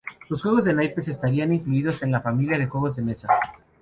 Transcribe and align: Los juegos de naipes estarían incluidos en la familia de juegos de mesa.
Los 0.29 0.41
juegos 0.41 0.63
de 0.63 0.73
naipes 0.73 1.09
estarían 1.09 1.53
incluidos 1.53 2.01
en 2.01 2.11
la 2.11 2.21
familia 2.21 2.57
de 2.57 2.65
juegos 2.65 2.95
de 2.95 3.03
mesa. 3.03 3.27